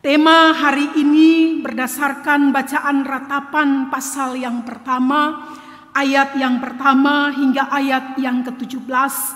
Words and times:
Tema 0.00 0.56
hari 0.56 0.96
ini 0.96 1.60
berdasarkan 1.60 2.56
bacaan 2.56 3.04
ratapan 3.04 3.92
pasal 3.92 4.32
yang 4.32 4.64
pertama, 4.64 5.52
ayat 5.92 6.40
yang 6.40 6.56
pertama 6.56 7.28
hingga 7.28 7.68
ayat 7.68 8.16
yang 8.16 8.40
ke-17 8.40 8.88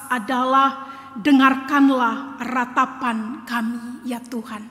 adalah 0.08 0.88
dengarkanlah 1.20 2.40
ratapan 2.40 3.44
kami 3.44 4.08
ya 4.08 4.24
Tuhan. 4.24 4.64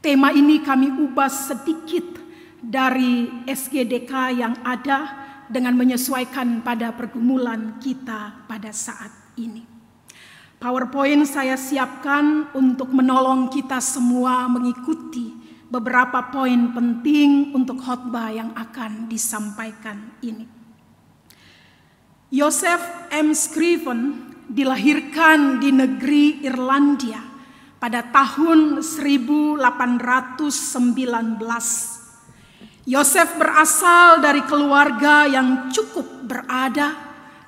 Tema 0.00 0.32
ini 0.32 0.64
kami 0.64 1.04
ubah 1.04 1.28
sedikit 1.28 2.16
dari 2.56 3.44
SGDK 3.44 4.40
yang 4.40 4.56
ada 4.64 5.20
dengan 5.52 5.76
menyesuaikan 5.76 6.64
pada 6.64 6.96
pergumulan 6.96 7.76
kita 7.76 8.48
pada 8.48 8.72
saat 8.72 9.12
ini. 9.36 9.75
PowerPoint 10.56 11.28
saya 11.28 11.52
siapkan 11.60 12.48
untuk 12.56 12.88
menolong 12.88 13.52
kita 13.52 13.76
semua 13.76 14.48
mengikuti 14.48 15.36
beberapa 15.68 16.32
poin 16.32 16.72
penting 16.72 17.52
untuk 17.52 17.84
khotbah 17.84 18.32
yang 18.32 18.56
akan 18.56 19.04
disampaikan 19.04 20.16
ini. 20.24 20.48
Joseph 22.32 22.80
M. 23.12 23.36
Scriven 23.36 24.32
dilahirkan 24.48 25.60
di 25.60 25.76
negeri 25.76 26.40
Irlandia 26.48 27.20
pada 27.76 28.00
tahun 28.00 28.80
1819. 28.80 29.60
Yosef 32.86 33.28
berasal 33.36 34.24
dari 34.24 34.40
keluarga 34.48 35.28
yang 35.28 35.68
cukup 35.68 36.06
berada 36.24 37.05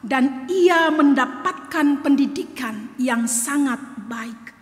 dan 0.09 0.48
ia 0.48 0.89
mendapatkan 0.89 2.01
pendidikan 2.01 2.97
yang 2.97 3.29
sangat 3.29 3.77
baik. 4.09 4.57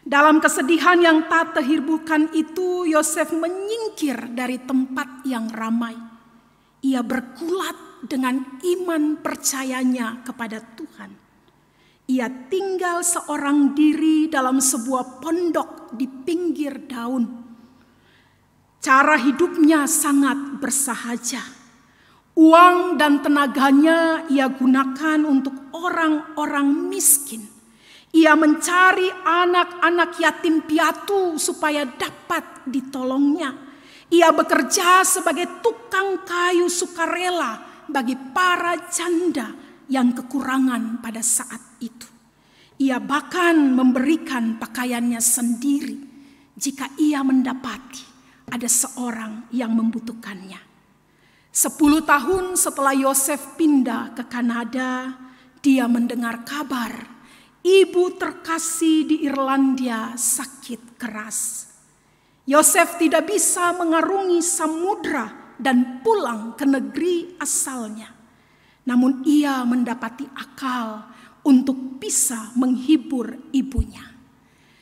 Dalam 0.05 0.43
kesedihan 0.43 1.01
yang 1.01 1.31
tak 1.33 1.56
terhirburkan 1.56 2.34
itu, 2.37 2.84
Yosef 2.84 3.33
menyingkir 3.33 4.37
dari 4.37 4.61
tempat 4.61 5.25
yang 5.25 5.49
ramai. 5.49 5.97
Ia 6.84 7.01
berkulat 7.01 8.05
dengan 8.05 8.61
iman 8.61 9.16
percayanya 9.25 10.21
kepada 10.21 10.61
Tuhan 10.77 11.25
ia 12.04 12.28
tinggal 12.53 13.00
seorang 13.00 13.72
diri 13.72 14.28
dalam 14.28 14.60
sebuah 14.60 15.25
pondok 15.25 15.97
di 15.97 16.04
pinggir 16.04 16.84
daun. 16.84 17.25
Cara 18.84 19.16
hidupnya 19.16 19.88
sangat 19.88 20.60
bersahaja. 20.60 21.41
Uang 22.37 23.00
dan 23.00 23.25
tenaganya 23.25 24.28
ia 24.28 24.53
gunakan 24.53 25.25
untuk 25.25 25.72
orang-orang 25.72 26.92
miskin. 26.92 27.41
Ia 28.12 28.36
mencari 28.36 29.09
anak-anak 29.25 30.21
yatim 30.21 30.60
piatu 30.69 31.41
supaya 31.41 31.88
dapat 31.88 32.69
ditolongnya. 32.69 33.56
Ia 34.12 34.28
bekerja 34.31 35.00
sebagai 35.09 35.65
tukang 35.65 36.21
kayu 36.22 36.69
sukarela 36.69 37.65
bagi 37.88 38.15
para 38.36 38.76
janda 38.92 39.56
yang 39.88 40.12
kekurangan 40.12 41.00
pada 41.00 41.25
saat 41.25 41.74
itu. 41.84 42.09
Ia 42.81 42.99
bahkan 42.99 43.55
memberikan 43.55 44.56
pakaiannya 44.59 45.21
sendiri 45.21 45.97
jika 46.56 46.91
ia 46.99 47.22
mendapati 47.22 48.03
ada 48.50 48.67
seorang 48.67 49.47
yang 49.55 49.72
membutuhkannya. 49.77 50.59
Sepuluh 51.55 52.03
tahun 52.03 52.59
setelah 52.59 52.91
Yosef 52.97 53.55
pindah 53.55 54.19
ke 54.19 54.27
Kanada, 54.27 55.15
dia 55.62 55.87
mendengar 55.87 56.43
kabar 56.43 57.15
ibu 57.65 58.12
terkasih 58.21 59.09
di 59.09 59.16
Irlandia 59.25 60.19
sakit 60.19 61.01
keras. 61.01 61.71
Yosef 62.45 63.01
tidak 63.01 63.25
bisa 63.25 63.72
mengarungi 63.72 64.45
samudra 64.45 65.56
dan 65.56 66.05
pulang 66.05 66.53
ke 66.53 66.69
negeri 66.69 67.41
asalnya. 67.41 68.12
Namun 68.84 69.25
ia 69.25 69.65
mendapati 69.65 70.28
akal 70.37 71.09
untuk 71.44 72.00
bisa 72.00 72.53
menghibur 72.56 73.37
ibunya. 73.53 74.05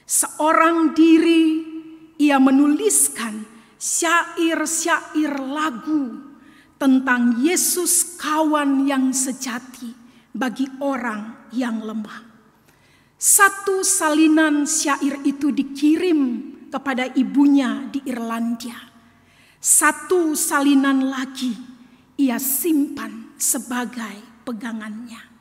Seorang 0.06 0.94
diri 0.94 1.62
ia 2.18 2.38
menuliskan 2.38 3.42
syair-syair 3.78 5.34
lagu 5.42 6.22
tentang 6.78 7.42
Yesus 7.42 8.18
kawan 8.18 8.86
yang 8.86 9.10
sejati 9.10 9.90
bagi 10.30 10.66
orang 10.78 11.50
yang 11.54 11.82
lemah. 11.82 12.30
Satu 13.18 13.86
salinan 13.86 14.66
syair 14.66 15.22
itu 15.22 15.54
dikirim 15.54 16.50
kepada 16.74 17.06
ibunya 17.14 17.86
di 17.86 18.02
Irlandia. 18.06 18.74
Satu 19.62 20.34
salinan 20.34 21.06
lagi 21.06 21.54
ia 22.18 22.42
simpan 22.42 23.38
sebagai 23.38 24.42
pegangannya. 24.42 25.31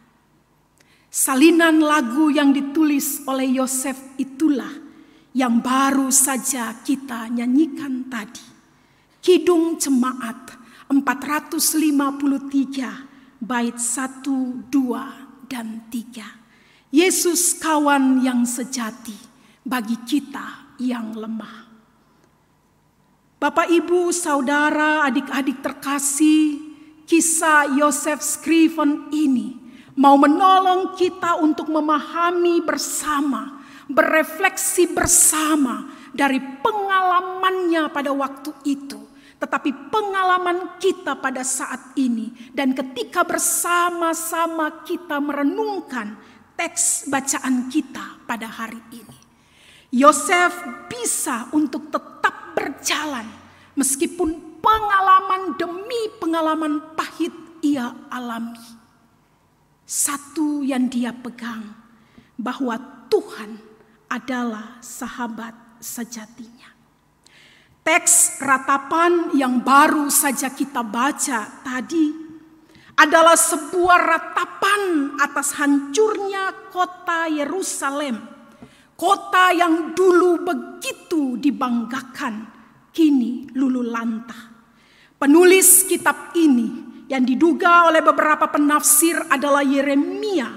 Salinan 1.12 1.84
lagu 1.84 2.32
yang 2.32 2.56
ditulis 2.56 3.28
oleh 3.28 3.60
Yosef 3.60 4.16
itulah 4.16 4.72
yang 5.36 5.60
baru 5.60 6.08
saja 6.08 6.72
kita 6.88 7.28
nyanyikan 7.28 8.08
tadi. 8.08 8.48
Kidung 9.20 9.76
Jemaat 9.76 10.56
453 10.88 13.44
bait 13.44 13.76
1, 13.76 14.72
2, 14.72 15.52
dan 15.52 15.84
3. 15.92 16.96
Yesus 16.96 17.60
kawan 17.60 18.24
yang 18.24 18.48
sejati 18.48 19.20
bagi 19.68 20.00
kita 20.08 20.80
yang 20.80 21.12
lemah. 21.12 21.68
Bapak, 23.36 23.68
ibu, 23.68 24.16
saudara, 24.16 25.04
adik-adik 25.12 25.60
terkasih, 25.60 26.72
Kisah 27.04 27.76
Yosef 27.76 28.24
Scriven 28.24 29.12
ini 29.12 29.61
mau 30.02 30.18
menolong 30.18 30.98
kita 30.98 31.38
untuk 31.46 31.70
memahami 31.70 32.66
bersama, 32.66 33.62
berefleksi 33.86 34.90
bersama 34.90 35.86
dari 36.10 36.42
pengalamannya 36.42 37.94
pada 37.94 38.10
waktu 38.10 38.50
itu 38.66 39.12
tetapi 39.42 39.90
pengalaman 39.90 40.78
kita 40.78 41.18
pada 41.18 41.42
saat 41.42 41.98
ini 41.98 42.30
dan 42.54 42.78
ketika 42.78 43.26
bersama-sama 43.26 44.86
kita 44.86 45.18
merenungkan 45.18 46.14
teks 46.54 47.10
bacaan 47.10 47.66
kita 47.66 48.22
pada 48.30 48.46
hari 48.46 48.78
ini. 48.94 49.18
Yosef 49.90 50.54
bisa 50.86 51.50
untuk 51.58 51.90
tetap 51.90 52.54
berjalan 52.54 53.26
meskipun 53.74 54.62
pengalaman 54.62 55.58
demi 55.58 56.02
pengalaman 56.22 56.94
pahit 56.94 57.34
ia 57.66 57.98
alami. 58.14 58.81
Satu 59.92 60.64
yang 60.64 60.88
dia 60.88 61.12
pegang 61.12 61.68
bahwa 62.40 62.80
Tuhan 63.12 63.60
adalah 64.08 64.80
sahabat 64.80 65.52
sejatinya. 65.84 66.72
Teks 67.84 68.40
ratapan 68.40 69.36
yang 69.36 69.60
baru 69.60 70.08
saja 70.08 70.48
kita 70.48 70.80
baca 70.80 71.44
tadi 71.60 72.08
adalah 72.96 73.36
sebuah 73.36 74.00
ratapan 74.00 74.82
atas 75.20 75.60
hancurnya 75.60 76.72
kota 76.72 77.28
Yerusalem. 77.28 78.16
Kota 78.96 79.52
yang 79.52 79.92
dulu 79.92 80.40
begitu 80.40 81.36
dibanggakan, 81.36 82.48
kini 82.96 83.52
lulu 83.60 83.84
lantah. 83.84 84.56
Penulis 85.20 85.84
kitab 85.84 86.32
ini 86.40 86.91
yang 87.12 87.28
diduga 87.28 87.92
oleh 87.92 88.00
beberapa 88.00 88.48
penafsir 88.48 89.20
adalah 89.28 89.60
Yeremia 89.68 90.48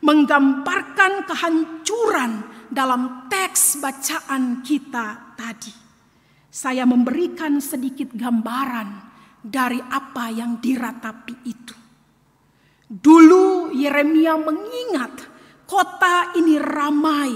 menggambarkan 0.00 1.28
kehancuran 1.28 2.32
dalam 2.72 3.28
teks 3.28 3.76
bacaan 3.76 4.64
kita 4.64 5.36
tadi 5.36 5.88
saya 6.48 6.88
memberikan 6.88 7.60
sedikit 7.60 8.08
gambaran 8.16 9.04
dari 9.44 9.78
apa 9.78 10.32
yang 10.32 10.58
diratapi 10.58 11.34
itu. 11.46 11.76
Dulu 12.88 13.70
Yeremia 13.76 14.34
mengingat 14.40 15.28
kota 15.68 16.34
ini 16.40 16.56
ramai, 16.56 17.30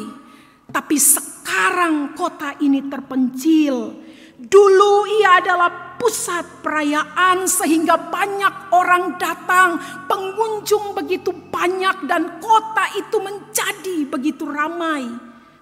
tapi 0.73 0.97
sekarang 0.97 2.17
kota 2.17 2.57
ini 2.65 2.89
terpencil. 2.89 4.01
Dulu 4.43 4.93
ia 5.21 5.39
adalah 5.39 5.92
pusat 6.03 6.43
perayaan 6.67 7.47
sehingga 7.47 7.95
banyak 7.95 8.75
orang 8.75 9.15
datang, 9.23 9.79
pengunjung 10.11 10.99
begitu 10.99 11.31
banyak 11.31 12.11
dan 12.11 12.43
kota 12.43 12.91
itu 12.99 13.23
menjadi 13.23 14.11
begitu 14.11 14.51
ramai. 14.51 15.07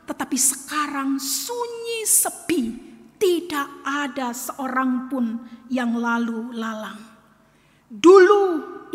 Tetapi 0.08 0.38
sekarang 0.40 1.20
sunyi 1.20 2.08
sepi 2.08 2.62
tidak 3.20 3.68
ada 3.84 4.32
seorang 4.32 5.12
pun 5.12 5.44
yang 5.68 5.92
lalu 6.00 6.56
lalang. 6.56 6.96
Dulu 7.84 8.44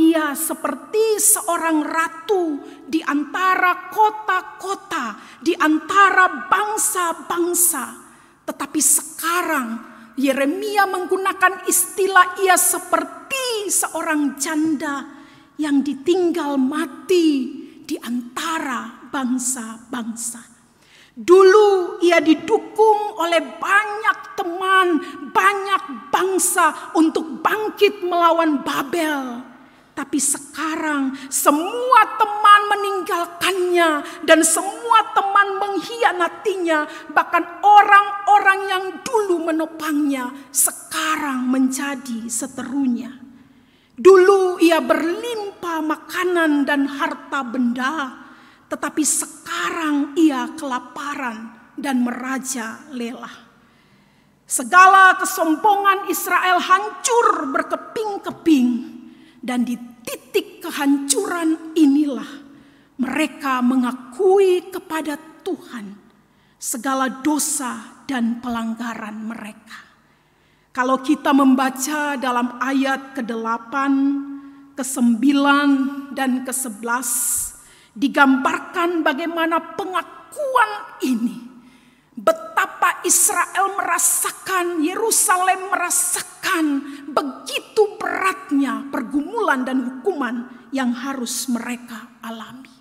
ia 0.01 0.33
seperti 0.33 1.21
seorang 1.21 1.85
ratu 1.85 2.57
di 2.89 3.05
antara 3.05 3.93
kota-kota, 3.93 5.37
di 5.45 5.53
antara 5.53 6.49
bangsa-bangsa. 6.49 7.85
Tetapi 8.49 8.81
sekarang 8.81 9.94
Yeremia 10.15 10.87
menggunakan 10.87 11.67
istilah 11.67 12.39
ia 12.39 12.55
seperti 12.55 13.67
seorang 13.67 14.39
janda 14.39 15.03
yang 15.59 15.83
ditinggal 15.83 16.55
mati 16.55 17.51
di 17.83 17.99
antara 17.99 19.07
bangsa-bangsa. 19.11 20.41
Dulu 21.15 21.99
ia 22.03 22.19
didukung 22.19 23.15
oleh 23.19 23.39
banyak 23.55 24.17
teman, 24.35 24.87
banyak 25.31 26.11
bangsa 26.11 26.91
untuk 26.95 27.39
bangkit 27.39 28.03
melawan 28.03 28.59
Babel. 28.63 29.54
Tapi 29.95 30.19
sekarang 30.19 31.15
semua 31.31 32.19
teman 32.19 32.61
meninggalkannya 32.67 33.89
dan 34.27 34.43
semua 34.43 35.15
teman 35.15 35.55
mengkhianatinya. 35.55 37.09
Bahkan 37.15 37.43
orang-orang 37.63 38.59
yang 38.67 38.85
dulu 39.07 39.47
menopangnya 39.47 40.35
sekarang 40.51 41.47
menjadi 41.47 42.27
seterunya. 42.27 43.15
Dulu 43.95 44.59
ia 44.59 44.83
berlimpah 44.83 45.79
makanan 45.79 46.67
dan 46.67 46.83
harta 46.91 47.39
benda 47.47 48.25
tetapi 48.65 49.03
sekarang 49.05 50.17
ia 50.17 50.49
kelaparan 50.57 51.53
dan 51.77 52.01
meraja 52.01 52.81
lelah. 52.91 53.45
Segala 54.45 55.17
kesombongan 55.17 56.05
Israel 56.09 56.61
hancur 56.61 57.49
berkeping-keping 57.49 58.94
dan 59.45 59.61
di 59.61 59.77
titik 60.01 60.65
kehancuran 60.65 61.77
inilah 61.77 62.31
mereka 62.97 63.61
mengakui 63.61 64.73
kepada 64.73 65.21
Tuhan 65.45 65.93
segala 66.57 67.21
dosa 67.21 68.01
dan 68.09 68.41
pelanggaran 68.41 69.21
mereka. 69.21 69.85
Kalau 70.73 70.97
kita 70.99 71.29
membaca 71.31 72.17
dalam 72.17 72.57
ayat 72.57 73.13
ke-8, 73.13 73.73
ke-9 74.75 75.23
dan 76.11 76.43
ke-11 76.43 77.09
digambarkan 77.95 79.05
bagaimana 79.05 79.77
pengakuan 79.77 80.71
ini. 81.05 81.47
Betapa 82.15 83.03
Israel 83.07 83.75
merasakan, 83.75 84.83
Yerusalem 84.83 85.71
merasakan 85.71 86.65
begitu 87.15 87.95
beratnya 87.95 88.83
pergumulan 88.91 89.63
dan 89.63 89.79
hukuman 89.79 90.67
yang 90.75 90.91
harus 90.91 91.47
mereka 91.47 92.19
alami. 92.19 92.75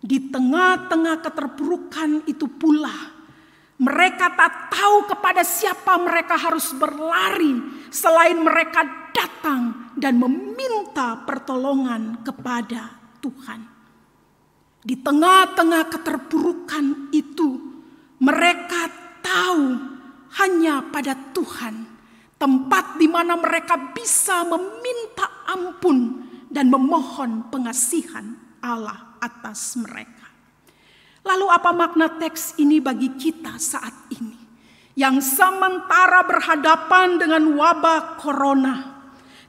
Di 0.00 0.30
tengah-tengah 0.30 1.20
keterpurukan 1.20 2.24
itu 2.24 2.46
pula, 2.48 2.94
mereka 3.82 4.32
tak 4.32 4.72
tahu 4.72 5.10
kepada 5.10 5.42
siapa 5.44 6.00
mereka 6.00 6.40
harus 6.40 6.72
berlari 6.72 7.60
selain 7.92 8.40
mereka 8.40 8.86
datang 9.12 9.92
dan 9.98 10.16
meminta 10.16 11.20
pertolongan 11.26 12.24
kepada 12.24 12.96
Tuhan. 13.20 13.60
Di 14.80 14.96
tengah-tengah 14.96 15.92
keterpurukan 15.92 17.12
itu, 17.12 17.60
mereka 18.24 18.88
tahu 19.20 19.76
hanya 20.40 20.80
pada 20.88 21.12
Tuhan 21.36 21.99
tempat 22.40 22.96
di 22.96 23.04
mana 23.04 23.36
mereka 23.36 23.92
bisa 23.92 24.48
meminta 24.48 25.44
ampun 25.44 26.24
dan 26.48 26.72
memohon 26.72 27.52
pengasihan 27.52 28.32
Allah 28.64 29.20
atas 29.20 29.76
mereka. 29.76 30.32
Lalu, 31.20 31.46
apa 31.52 31.70
makna 31.76 32.16
teks 32.16 32.56
ini 32.56 32.80
bagi 32.80 33.12
kita 33.12 33.60
saat 33.60 34.08
ini 34.16 34.40
yang 34.96 35.20
sementara 35.20 36.24
berhadapan 36.24 37.20
dengan 37.20 37.44
wabah 37.60 38.16
corona? 38.16 38.76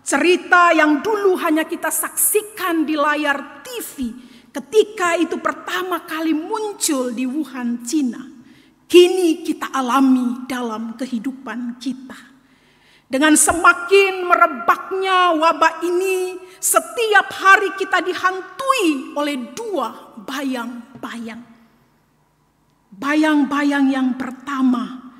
Cerita 0.03 0.75
yang 0.75 1.00
dulu 1.00 1.39
hanya 1.39 1.63
kita 1.63 1.88
saksikan 1.88 2.83
di 2.83 3.00
layar 3.00 3.63
TV 3.63 4.12
ketika 4.51 5.15
itu 5.15 5.39
pertama 5.39 6.03
kali 6.03 6.36
muncul 6.36 7.15
di 7.15 7.24
Wuhan, 7.24 7.88
Cina, 7.88 8.19
kini 8.91 9.48
kita 9.48 9.71
alami 9.71 10.43
dalam 10.43 11.00
kehidupan 11.00 11.79
kita. 11.79 12.30
Dengan 13.12 13.36
semakin 13.36 14.24
merebaknya 14.24 15.36
wabah 15.36 15.84
ini, 15.84 16.39
setiap 16.63 17.27
hari 17.27 17.75
kita 17.75 18.00
dihantui 18.00 19.12
oleh 19.20 19.51
dua 19.51 20.15
bayang-bayang. 20.15 21.44
Bayang-bayang 22.96 23.91
yang 23.91 24.15
pertama 24.15 25.12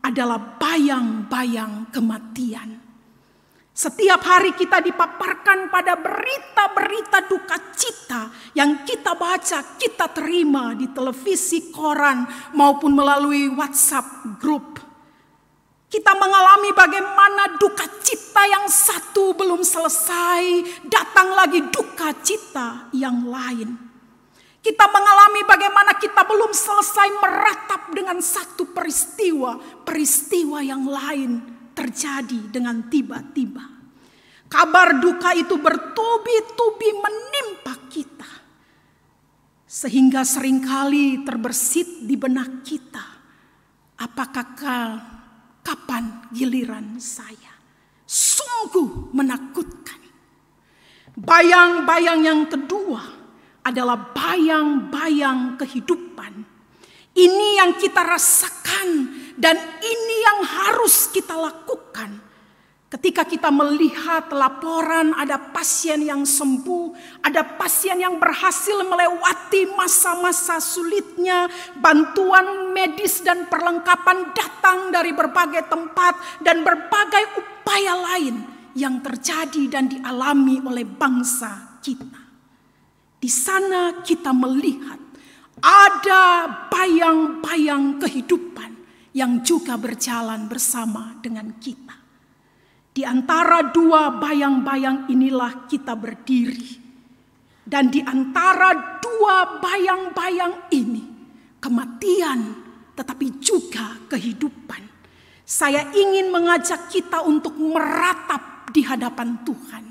adalah 0.00 0.56
bayang-bayang 0.56 1.92
kematian. 1.92 2.80
Setiap 3.74 4.22
hari 4.24 4.56
kita 4.56 4.78
dipaparkan 4.80 5.68
pada 5.68 6.00
berita-berita 6.00 7.26
duka 7.28 7.58
cita 7.74 8.30
yang 8.54 8.86
kita 8.88 9.18
baca, 9.18 9.76
kita 9.76 10.06
terima 10.14 10.72
di 10.78 10.88
televisi, 10.94 11.74
koran, 11.74 12.24
maupun 12.54 12.94
melalui 12.94 13.52
WhatsApp 13.52 14.38
grup. 14.40 14.83
Kita 15.94 16.10
mengalami 16.18 16.74
bagaimana 16.74 17.54
duka 17.54 17.86
cita 18.02 18.42
yang 18.50 18.66
satu 18.66 19.30
belum 19.38 19.62
selesai, 19.62 20.42
datang 20.90 21.38
lagi 21.38 21.62
duka 21.70 22.10
cita 22.18 22.90
yang 22.90 23.22
lain. 23.22 23.78
Kita 24.58 24.90
mengalami 24.90 25.46
bagaimana 25.46 25.94
kita 25.94 26.26
belum 26.26 26.50
selesai 26.50 27.14
meratap 27.22 27.94
dengan 27.94 28.18
satu 28.18 28.74
peristiwa, 28.74 29.54
peristiwa 29.86 30.58
yang 30.66 30.82
lain 30.82 31.30
terjadi 31.78 32.50
dengan 32.50 32.90
tiba-tiba. 32.90 33.62
Kabar 34.50 34.98
duka 34.98 35.30
itu 35.38 35.62
bertubi-tubi 35.62 36.90
menimpa 36.90 37.74
kita. 37.86 38.30
Sehingga 39.62 40.26
sering 40.26 40.58
kali 40.58 41.22
terbersit 41.22 42.02
di 42.02 42.18
benak 42.18 42.66
kita. 42.66 43.06
Apakah 43.94 45.22
kapan 45.74 46.30
giliran 46.30 47.02
saya? 47.02 47.50
Sungguh 48.06 49.10
menakutkan. 49.10 49.98
Bayang-bayang 51.18 52.22
yang 52.22 52.42
kedua 52.46 53.02
adalah 53.66 54.14
bayang-bayang 54.14 55.58
kehidupan. 55.58 56.46
Ini 57.14 57.48
yang 57.58 57.74
kita 57.74 58.06
rasakan 58.06 58.88
dan 59.34 59.58
ini 59.82 60.16
yang 60.22 60.40
harus 60.46 61.10
kita 61.10 61.34
lakukan 61.34 62.22
Ketika 62.94 63.26
kita 63.26 63.50
melihat 63.50 64.30
laporan 64.30 65.18
ada 65.18 65.34
pasien 65.34 65.98
yang 66.06 66.22
sembuh, 66.22 66.94
ada 67.26 67.42
pasien 67.42 67.98
yang 67.98 68.22
berhasil 68.22 68.86
melewati 68.86 69.66
masa-masa 69.74 70.62
sulitnya, 70.62 71.50
bantuan 71.74 72.70
medis 72.70 73.18
dan 73.26 73.50
perlengkapan 73.50 74.30
datang 74.30 74.94
dari 74.94 75.10
berbagai 75.10 75.66
tempat 75.66 76.38
dan 76.38 76.62
berbagai 76.62 77.34
upaya 77.34 77.98
lain 78.14 78.46
yang 78.78 79.02
terjadi 79.02 79.74
dan 79.74 79.90
dialami 79.90 80.62
oleh 80.62 80.86
bangsa 80.86 81.82
kita. 81.82 82.22
Di 83.18 83.26
sana 83.26 84.06
kita 84.06 84.30
melihat 84.30 85.02
ada 85.58 86.46
bayang-bayang 86.70 87.98
kehidupan 87.98 88.70
yang 89.18 89.42
juga 89.42 89.74
berjalan 89.74 90.46
bersama 90.46 91.18
dengan 91.18 91.58
kita. 91.58 92.03
Di 92.94 93.02
antara 93.02 93.74
dua 93.74 94.22
bayang-bayang 94.22 95.10
inilah 95.10 95.66
kita 95.66 95.98
berdiri. 95.98 96.78
Dan 97.66 97.90
di 97.90 97.98
antara 97.98 99.02
dua 99.02 99.58
bayang-bayang 99.58 100.70
ini, 100.70 101.02
kematian 101.58 102.54
tetapi 102.94 103.42
juga 103.42 103.98
kehidupan. 104.06 104.78
Saya 105.42 105.90
ingin 105.90 106.30
mengajak 106.30 106.86
kita 106.86 107.26
untuk 107.26 107.58
meratap 107.58 108.70
di 108.70 108.86
hadapan 108.86 109.42
Tuhan, 109.42 109.84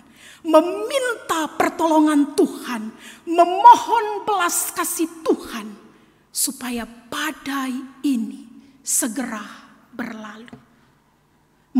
meminta 0.47 1.51
pertolongan 1.59 2.31
Tuhan, 2.39 2.87
memohon 3.27 4.23
belas 4.23 4.71
kasih 4.71 5.11
Tuhan, 5.27 5.67
supaya 6.31 6.87
badai 6.87 7.75
ini 8.07 8.47
segera 8.79 9.43
berlalu. 9.91 10.62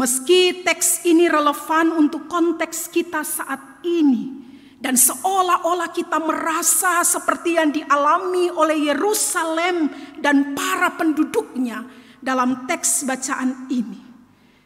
Meski 0.04 0.68
teks 0.68 1.08
ini 1.08 1.32
relevan 1.32 1.96
untuk 1.96 2.28
konteks 2.28 2.92
kita 2.92 3.24
saat 3.24 3.80
ini, 3.88 4.36
dan 4.76 5.00
seolah-olah 5.00 5.96
kita 5.96 6.20
merasa 6.20 7.00
seperti 7.08 7.56
yang 7.56 7.72
dialami 7.72 8.52
oleh 8.52 8.92
Yerusalem 8.92 9.88
dan 10.20 10.52
para 10.52 10.92
penduduknya 11.00 11.88
dalam 12.20 12.68
teks 12.68 13.08
bacaan 13.08 13.72
ini. 13.72 13.96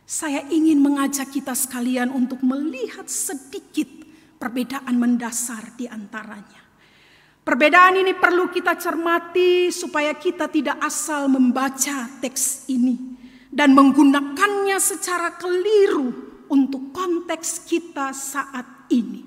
Saya 0.10 0.42
ingin 0.50 0.82
mengajak 0.82 1.30
kita 1.30 1.54
sekalian 1.54 2.10
untuk 2.10 2.42
melihat 2.42 3.06
sedikit 3.06 4.10
perbedaan 4.42 4.98
mendasar 4.98 5.78
di 5.78 5.86
antaranya. 5.86 6.66
Perbedaan 7.46 7.94
ini 8.02 8.18
perlu 8.18 8.50
kita 8.50 8.74
cermati 8.74 9.70
supaya 9.70 10.18
kita 10.18 10.50
tidak 10.50 10.82
asal 10.82 11.30
membaca 11.30 12.10
teks 12.26 12.66
ini 12.74 13.27
dan 13.58 13.74
menggunakannya 13.74 14.78
secara 14.78 15.34
keliru 15.34 16.14
untuk 16.54 16.94
konteks 16.94 17.66
kita 17.66 18.14
saat 18.14 18.86
ini. 18.94 19.26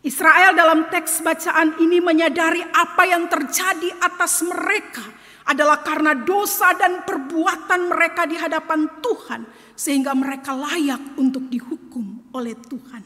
Israel 0.00 0.56
dalam 0.56 0.88
teks 0.88 1.20
bacaan 1.20 1.76
ini 1.76 2.00
menyadari 2.00 2.64
apa 2.64 3.04
yang 3.04 3.28
terjadi 3.28 4.00
atas 4.00 4.40
mereka 4.40 5.04
adalah 5.44 5.84
karena 5.84 6.16
dosa 6.16 6.72
dan 6.72 7.04
perbuatan 7.04 7.92
mereka 7.92 8.24
di 8.24 8.40
hadapan 8.40 8.88
Tuhan 9.04 9.44
sehingga 9.76 10.16
mereka 10.16 10.56
layak 10.56 11.20
untuk 11.20 11.52
dihukum 11.52 12.32
oleh 12.32 12.56
Tuhan. 12.56 13.04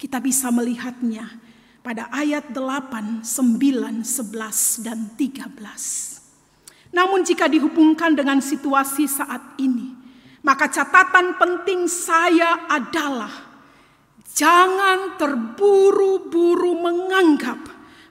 Kita 0.00 0.16
bisa 0.24 0.48
melihatnya 0.48 1.28
pada 1.84 2.08
ayat 2.08 2.56
8, 2.56 3.20
9, 3.20 4.00
11 4.00 4.80
dan 4.80 5.12
13. 5.12 6.17
Namun 6.92 7.20
jika 7.20 7.50
dihubungkan 7.50 8.16
dengan 8.16 8.40
situasi 8.40 9.04
saat 9.04 9.60
ini, 9.60 9.92
maka 10.40 10.70
catatan 10.72 11.36
penting 11.36 11.84
saya 11.84 12.64
adalah 12.70 13.30
jangan 14.32 15.18
terburu-buru 15.20 16.78
menganggap 16.78 17.58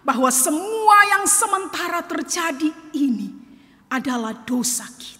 bahwa 0.05 0.29
semua 0.29 0.97
yang 1.17 1.25
sementara 1.25 2.05
terjadi 2.05 2.69
ini 2.93 3.33
adalah 3.89 4.35
dosa 4.45 4.85
kita. 4.99 5.15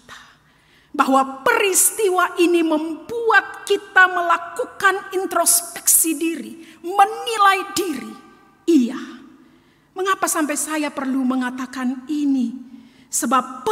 Bahwa 0.93 1.45
peristiwa 1.45 2.37
ini 2.41 2.65
membuat 2.65 3.65
kita 3.65 4.09
melakukan 4.09 5.13
introspeksi 5.13 6.17
diri, 6.17 6.53
menilai 6.81 7.59
diri. 7.77 8.13
Iya, 8.67 8.97
mengapa 9.93 10.25
sampai 10.25 10.57
saya 10.57 10.89
perlu 10.89 11.21
mengatakan 11.21 12.05
ini? 12.09 12.66
Sebab 13.07 13.63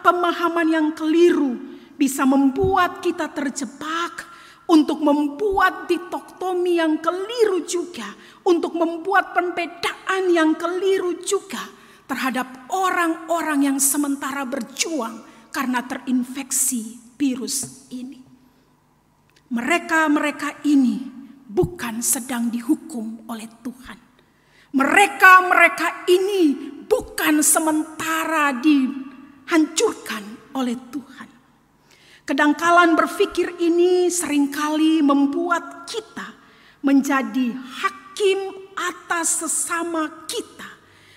pemahaman 0.00 0.68
yang 0.72 0.88
keliru 0.96 1.60
bisa 1.96 2.24
membuat 2.24 3.04
kita 3.04 3.28
terjebak 3.32 4.24
untuk 4.66 4.98
membuat 5.04 5.86
ditoktomi 5.86 6.80
yang 6.80 6.98
keliru 6.98 7.62
juga, 7.68 8.10
untuk 8.42 8.74
membuat 8.74 9.36
pembedaan 9.36 10.32
yang 10.32 10.56
keliru 10.58 11.20
juga 11.22 11.62
terhadap 12.06 12.70
orang-orang 12.72 13.70
yang 13.70 13.78
sementara 13.78 14.42
berjuang 14.46 15.22
karena 15.54 15.82
terinfeksi 15.86 16.98
virus 17.14 17.86
ini. 17.94 18.22
Mereka-mereka 19.46 20.66
ini 20.66 21.06
bukan 21.46 22.02
sedang 22.02 22.50
dihukum 22.50 23.30
oleh 23.30 23.46
Tuhan. 23.62 23.98
Mereka-mereka 24.74 26.10
ini 26.10 26.42
bukan 26.86 27.42
sementara 27.42 28.54
dihancurkan 28.58 30.54
oleh 30.56 30.78
Tuhan. 30.90 31.28
Kedangkalan 32.26 32.98
berpikir 32.98 33.54
ini 33.62 34.10
sering 34.10 34.50
kali 34.50 34.98
membuat 34.98 35.86
kita 35.86 36.34
menjadi 36.82 37.54
hakim 37.54 38.66
atas 38.74 39.46
sesama 39.46 40.26
kita 40.26 40.66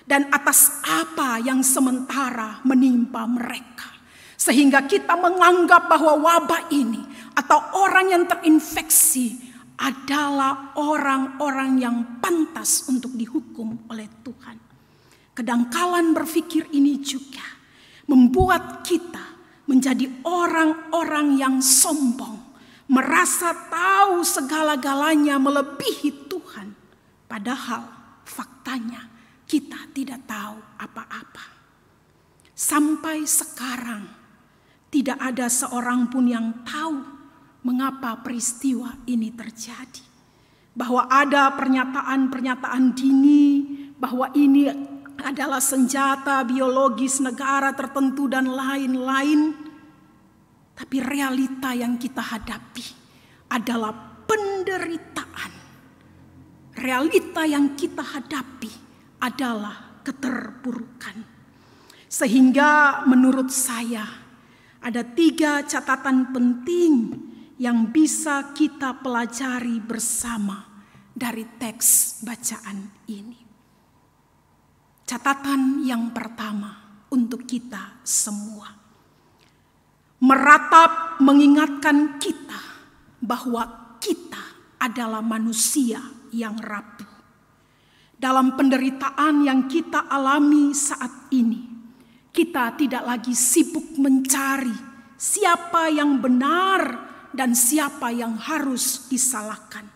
dan 0.06 0.30
atas 0.30 0.82
apa 0.86 1.42
yang 1.42 1.66
sementara 1.66 2.62
menimpa 2.62 3.26
mereka. 3.26 3.90
Sehingga 4.38 4.86
kita 4.86 5.18
menganggap 5.18 5.90
bahwa 5.90 6.14
wabah 6.16 6.70
ini 6.70 7.02
atau 7.34 7.58
orang 7.76 8.06
yang 8.14 8.24
terinfeksi 8.30 9.50
adalah 9.82 10.78
orang-orang 10.78 11.80
yang 11.80 11.96
pantas 12.22 12.86
untuk 12.86 13.18
dihukum 13.18 13.90
oleh 13.90 14.06
Tuhan. 14.22 14.69
Kedangkalan 15.34 16.12
berpikir 16.12 16.68
ini 16.74 16.98
juga 17.00 17.44
membuat 18.10 18.82
kita 18.82 19.38
menjadi 19.70 20.10
orang-orang 20.26 21.38
yang 21.38 21.62
sombong, 21.62 22.42
merasa 22.90 23.54
tahu 23.70 24.26
segala-galanya 24.26 25.38
melebihi 25.38 26.26
Tuhan, 26.26 26.74
padahal 27.30 27.86
faktanya 28.26 29.06
kita 29.46 29.78
tidak 29.94 30.26
tahu 30.26 30.58
apa-apa. 30.74 31.46
Sampai 32.50 33.22
sekarang, 33.24 34.10
tidak 34.90 35.22
ada 35.22 35.46
seorang 35.46 36.10
pun 36.10 36.26
yang 36.26 36.66
tahu 36.66 36.98
mengapa 37.62 38.18
peristiwa 38.26 38.98
ini 39.06 39.30
terjadi. 39.30 40.02
Bahwa 40.74 41.06
ada 41.06 41.50
pernyataan-pernyataan 41.54 42.94
dini 42.94 43.42
bahwa 43.98 44.34
ini 44.34 44.66
adalah 45.24 45.60
senjata 45.62 46.42
biologis 46.46 47.20
negara 47.20 47.74
tertentu 47.74 48.26
dan 48.26 48.48
lain-lain. 48.48 49.56
Tapi 50.76 50.96
realita 51.00 51.76
yang 51.76 52.00
kita 52.00 52.24
hadapi 52.24 52.86
adalah 53.52 53.92
penderitaan. 54.24 55.52
Realita 56.80 57.44
yang 57.44 57.76
kita 57.76 58.00
hadapi 58.00 58.72
adalah 59.20 60.00
keterpurukan. 60.00 61.16
Sehingga 62.08 63.04
menurut 63.04 63.52
saya 63.52 64.08
ada 64.80 65.04
tiga 65.04 65.60
catatan 65.66 66.32
penting 66.32 66.94
yang 67.60 67.92
bisa 67.92 68.56
kita 68.56 68.96
pelajari 69.04 69.76
bersama 69.84 70.64
dari 71.12 71.44
teks 71.44 72.24
bacaan 72.24 72.88
ini. 73.04 73.49
Catatan 75.10 75.82
yang 75.82 76.14
pertama 76.14 77.02
untuk 77.10 77.42
kita 77.42 77.98
semua. 78.06 78.70
Meratap 80.22 81.18
mengingatkan 81.18 82.22
kita 82.22 82.62
bahwa 83.18 83.98
kita 83.98 84.38
adalah 84.78 85.18
manusia 85.18 85.98
yang 86.30 86.54
rapuh. 86.62 87.10
Dalam 88.14 88.54
penderitaan 88.54 89.42
yang 89.42 89.66
kita 89.66 90.06
alami 90.06 90.70
saat 90.78 91.26
ini, 91.34 91.58
kita 92.30 92.78
tidak 92.78 93.02
lagi 93.02 93.34
sibuk 93.34 93.98
mencari 93.98 94.78
siapa 95.18 95.90
yang 95.90 96.22
benar 96.22 96.82
dan 97.34 97.58
siapa 97.58 98.14
yang 98.14 98.38
harus 98.38 99.10
disalahkan. 99.10 99.90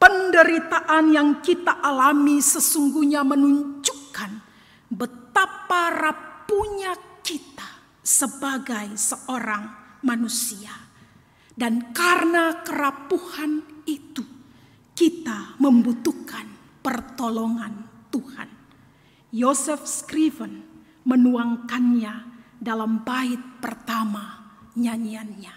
Penderitaan 0.00 1.12
yang 1.12 1.44
kita 1.44 1.84
alami 1.84 2.40
sesungguhnya 2.40 3.20
menunjukkan 4.20 4.32
betapa 4.90 5.82
rapuhnya 5.94 6.92
kita 7.24 7.68
sebagai 8.02 8.96
seorang 8.98 9.96
manusia. 10.04 10.72
Dan 11.56 11.92
karena 11.92 12.64
kerapuhan 12.64 13.84
itu, 13.84 14.24
kita 14.96 15.60
membutuhkan 15.60 16.48
pertolongan 16.80 17.84
Tuhan. 18.08 18.48
Yosef 19.30 19.84
Scriven 19.84 20.64
menuangkannya 21.04 22.14
dalam 22.56 23.04
bait 23.04 23.40
pertama 23.60 24.56
nyanyiannya. 24.74 25.54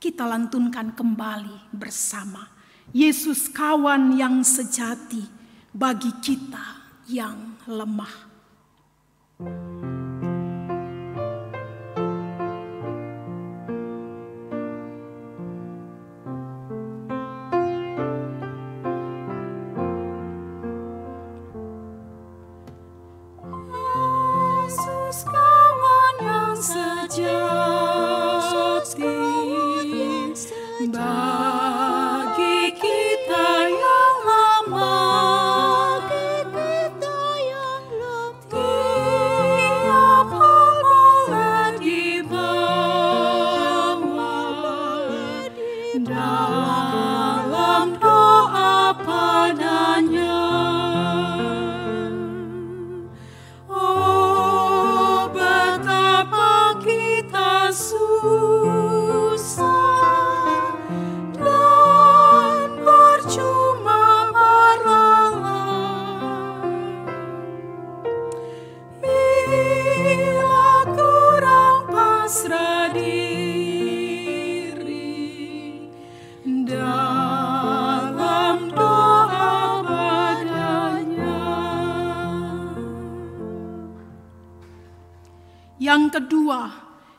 Kita 0.00 0.26
lantunkan 0.26 0.96
kembali 0.96 1.76
bersama. 1.76 2.48
Yesus 2.90 3.46
kawan 3.52 4.18
yang 4.18 4.42
sejati 4.42 5.22
bagi 5.70 6.10
kita 6.18 6.82
yang 7.06 7.51
lemah. 7.66 8.14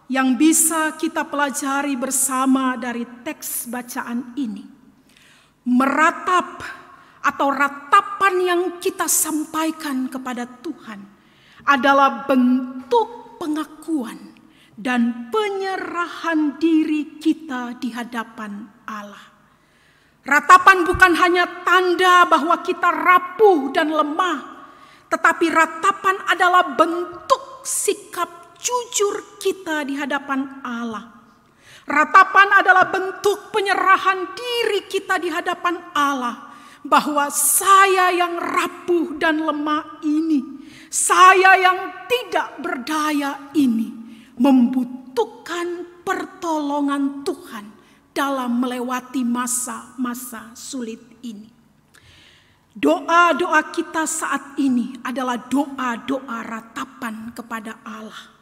Yang 0.10 0.38
bisa 0.38 0.98
kita 0.98 1.25
pelajari 1.30 1.98
bersama 1.98 2.77
dari 2.77 3.06
teks 3.22 3.70
bacaan 3.70 4.34
ini. 4.38 4.65
Meratap 5.63 6.62
atau 7.24 7.48
ratapan 7.50 8.36
yang 8.44 8.62
kita 8.84 9.08
sampaikan 9.08 10.12
kepada 10.12 10.44
Tuhan 10.44 11.00
adalah 11.63 12.28
bentuk 12.28 13.39
pengakuan 13.39 14.36
dan 14.76 15.32
penyerahan 15.32 16.60
diri 16.60 17.21
kita 17.21 17.80
di 17.80 17.95
hadapan 17.95 18.67
Allah. 18.84 19.32
Ratapan 20.24 20.88
bukan 20.88 21.13
hanya 21.19 21.45
tanda 21.67 22.28
bahwa 22.28 22.60
kita 22.63 22.91
rapuh 22.91 23.71
dan 23.76 23.91
lemah, 23.91 24.39
tetapi 25.12 25.52
ratapan 25.52 26.15
adalah 26.32 26.76
bentuk 26.76 27.63
sikap 27.63 28.42
jujur 28.63 29.38
kita 29.43 29.84
di 29.84 29.99
hadapan 29.99 30.63
Allah. 30.63 31.12
Ratapan 31.84 32.63
adalah 32.63 32.88
bentuk 32.88 33.52
penyerahan 33.52 34.32
diri 34.32 34.88
kita 34.88 35.19
di 35.19 35.28
hadapan 35.28 35.84
Allah, 35.91 36.56
bahwa 36.80 37.28
saya 37.28 38.15
yang 38.15 38.39
rapuh 38.39 39.19
dan 39.19 39.43
lemah 39.43 39.99
ini, 40.08 40.63
saya 40.88 41.60
yang 41.60 42.08
tidak 42.08 42.63
berdaya 42.63 43.52
ini, 43.52 43.91
membutuhkan 44.39 45.84
pertolongan 46.08 47.28
Tuhan 47.28 47.67
dalam 48.15 48.63
melewati 48.63 49.28
masa-masa 49.28 50.56
sulit 50.56 51.04
ini. 51.19 51.52
Doa-doa 52.73 53.69
kita 53.69 54.08
saat 54.08 54.56
ini 54.56 54.97
adalah 55.04 55.36
doa-doa 55.36 56.41
ratapan 56.41 57.30
kepada 57.36 57.78
Allah. 57.86 58.33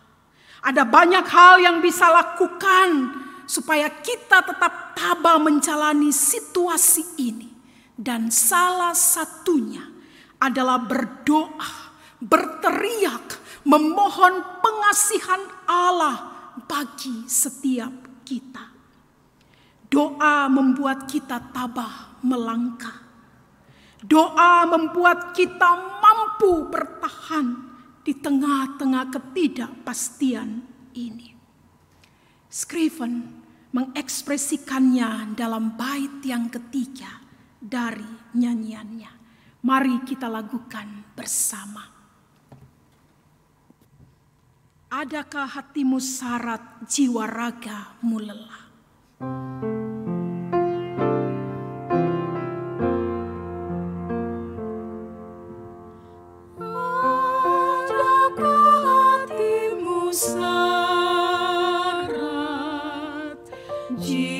Ada 0.62 0.86
banyak 0.86 1.26
hal 1.26 1.58
yang 1.58 1.78
bisa 1.82 2.06
lakukan 2.06 3.18
supaya 3.50 3.90
kita 3.90 4.46
tetap 4.46 4.94
tabah 4.94 5.42
menjalani 5.42 6.14
situasi 6.14 7.18
ini. 7.18 7.50
Dan 7.98 8.30
salah 8.30 8.94
satunya 8.94 9.82
adalah 10.38 10.78
berdoa, 10.82 11.98
berteriak, 12.22 13.42
memohon 13.66 14.62
pengasihan 14.62 15.42
Allah 15.66 16.18
bagi 16.70 17.26
setiap 17.26 17.94
kita. 18.26 18.70
Doa 19.90 20.46
membuat 20.46 21.10
kita 21.10 21.42
tabah 21.52 22.22
melangkah. 22.22 23.02
Doa 24.02 24.66
membuat 24.66 25.34
kita 25.34 26.02
mampu 26.02 26.70
bertahan 26.70 27.71
di 28.02 28.18
tengah-tengah 28.18 29.14
ketidakpastian 29.14 30.62
ini. 30.98 31.34
Scriven 32.52 33.42
mengekspresikannya 33.72 35.38
dalam 35.38 35.80
bait 35.80 36.20
yang 36.28 36.52
ketiga 36.52 37.24
dari 37.62 38.36
nyanyiannya. 38.36 39.12
Mari 39.62 40.02
kita 40.04 40.28
lakukan 40.28 41.14
bersama. 41.14 41.86
Adakah 44.92 45.48
hatimu 45.48 46.02
syarat 46.04 46.84
jiwa 46.84 47.24
raga 47.24 47.96
lelah? 48.04 49.81
you. 64.10 64.31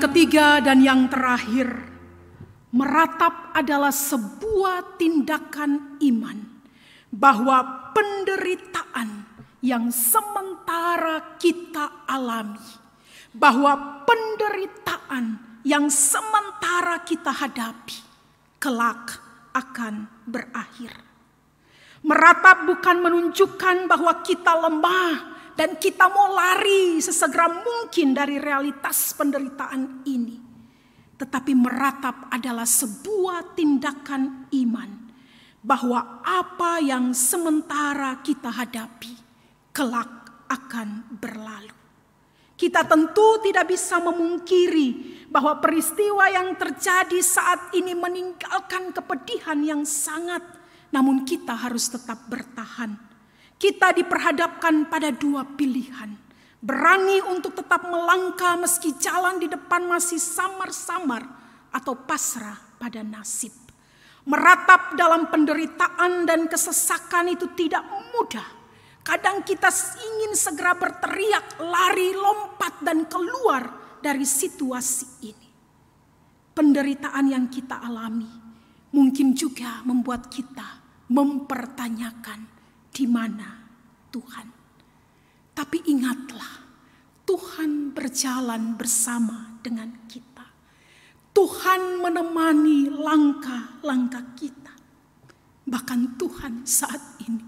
Ketiga 0.00 0.64
dan 0.64 0.80
yang 0.80 1.12
terakhir, 1.12 1.68
meratap 2.72 3.52
adalah 3.52 3.92
sebuah 3.92 4.96
tindakan 4.96 6.00
iman 6.00 6.40
bahwa 7.12 7.92
penderitaan 7.92 9.28
yang 9.60 9.92
sementara 9.92 11.36
kita 11.36 12.08
alami, 12.08 12.64
bahwa 13.36 14.00
penderitaan 14.08 15.36
yang 15.68 15.92
sementara 15.92 17.04
kita 17.04 17.36
hadapi, 17.36 18.00
kelak 18.56 19.20
akan 19.52 20.08
berakhir. 20.24 20.96
Meratap 22.00 22.64
bukan 22.64 23.04
menunjukkan 23.04 23.84
bahwa 23.84 24.24
kita 24.24 24.64
lemah 24.64 25.39
dan 25.60 25.76
kita 25.76 26.08
mau 26.08 26.32
lari 26.32 26.96
sesegera 27.04 27.52
mungkin 27.52 28.16
dari 28.16 28.40
realitas 28.40 29.12
penderitaan 29.12 30.08
ini. 30.08 30.40
Tetapi 31.20 31.52
meratap 31.52 32.32
adalah 32.32 32.64
sebuah 32.64 33.52
tindakan 33.52 34.48
iman 34.56 35.12
bahwa 35.60 36.24
apa 36.24 36.80
yang 36.80 37.12
sementara 37.12 38.24
kita 38.24 38.48
hadapi 38.48 39.12
kelak 39.68 40.48
akan 40.48 41.20
berlalu. 41.20 41.76
Kita 42.56 42.80
tentu 42.88 43.44
tidak 43.44 43.68
bisa 43.68 44.00
memungkiri 44.00 44.88
bahwa 45.28 45.60
peristiwa 45.60 46.24
yang 46.32 46.56
terjadi 46.56 47.20
saat 47.20 47.76
ini 47.76 47.92
meninggalkan 47.92 48.96
kepedihan 48.96 49.60
yang 49.60 49.84
sangat, 49.84 50.40
namun 50.88 51.28
kita 51.28 51.52
harus 51.52 51.92
tetap 51.92 52.32
bertahan. 52.32 53.09
Kita 53.60 53.92
diperhadapkan 53.92 54.88
pada 54.88 55.12
dua 55.12 55.44
pilihan: 55.44 56.16
berani 56.64 57.20
untuk 57.28 57.52
tetap 57.52 57.84
melangkah 57.84 58.56
meski 58.56 58.96
jalan 58.96 59.36
di 59.36 59.52
depan 59.52 59.84
masih 59.84 60.16
samar-samar, 60.16 61.20
atau 61.68 61.92
pasrah 61.92 62.56
pada 62.80 63.04
nasib. 63.04 63.52
Meratap 64.24 64.96
dalam 64.96 65.28
penderitaan 65.28 66.24
dan 66.24 66.48
kesesakan 66.48 67.36
itu 67.36 67.52
tidak 67.52 67.84
mudah. 68.16 68.48
Kadang 69.04 69.44
kita 69.44 69.68
ingin 69.96 70.32
segera 70.36 70.76
berteriak, 70.76 71.60
lari, 71.60 72.16
lompat, 72.16 72.80
dan 72.80 73.04
keluar 73.08 73.64
dari 74.00 74.24
situasi 74.24 75.24
ini. 75.24 75.48
Penderitaan 76.56 77.28
yang 77.28 77.48
kita 77.52 77.80
alami 77.80 78.28
mungkin 78.92 79.32
juga 79.36 79.84
membuat 79.84 80.28
kita 80.28 80.80
mempertanyakan 81.08 82.59
di 82.90 83.06
mana 83.06 83.60
Tuhan. 84.10 84.46
Tapi 85.54 85.78
ingatlah, 85.86 86.66
Tuhan 87.24 87.94
berjalan 87.94 88.74
bersama 88.74 89.54
dengan 89.62 89.94
kita. 90.10 90.46
Tuhan 91.30 92.02
menemani 92.02 92.90
langkah-langkah 92.90 94.34
kita. 94.34 94.74
Bahkan 95.62 96.18
Tuhan 96.18 96.66
saat 96.66 97.22
ini 97.22 97.46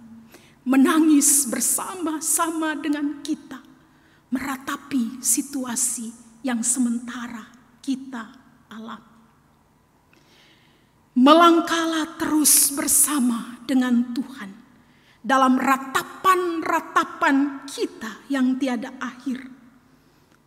menangis 0.63 1.51
bersama-sama 1.51 2.79
dengan 2.79 3.19
kita, 3.27 3.59
meratapi 4.31 5.19
situasi 5.19 6.15
yang 6.47 6.63
sementara 6.63 7.51
kita 7.83 8.31
alami. 8.71 9.11
Melangkahlah 11.19 12.17
terus 12.23 12.71
bersama 12.73 13.59
dengan 13.67 14.15
Tuhan 14.15 14.62
dalam 15.23 15.55
ratapan-ratapan 15.55 17.63
kita 17.71 18.27
yang 18.27 18.59
tiada 18.59 18.99
akhir. 18.99 19.47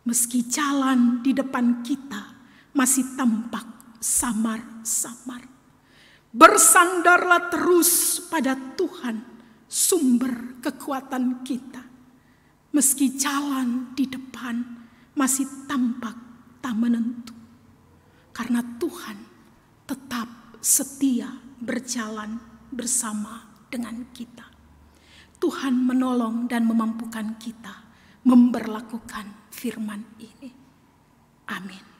Meski 0.05 0.45
jalan 0.45 1.23
di 1.23 1.33
depan 1.33 1.81
kita 1.81 2.35
masih 2.75 3.15
tampak 3.15 3.97
samar-samar. 4.03 5.47
Bersandarlah 6.35 7.47
terus 7.47 8.19
pada 8.27 8.59
Tuhan, 8.75 9.23
sumber 9.65 10.59
kekuatan 10.59 11.41
kita. 11.47 11.79
Meski 12.75 13.15
jalan 13.15 13.95
di 13.95 14.03
depan 14.03 14.59
masih 15.15 15.47
tampak 15.63 16.19
tak 16.59 16.75
menentu. 16.75 17.31
Karena 18.35 18.59
Tuhan 18.59 19.15
tetap 19.87 20.59
setia 20.59 21.31
berjalan 21.63 22.35
bersama 22.67 23.47
dengan 23.71 24.11
kita. 24.11 24.54
Tuhan 25.45 25.77
menolong 25.77 26.49
dan 26.49 26.65
memampukan 26.65 27.37
kita 27.37 27.85
memberlakukan 28.25 29.53
firman 29.53 30.01
ini. 30.17 30.49
Amin. 31.45 31.94